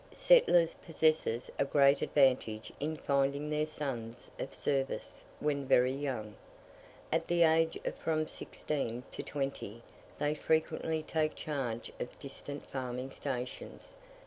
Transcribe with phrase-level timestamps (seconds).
[0.13, 6.33] Settlers possess a great advantage in finding their sons of service when very young.
[7.11, 9.83] At the age of from sixteen to twenty,
[10.17, 13.95] they frequently take charge of distant farming stations.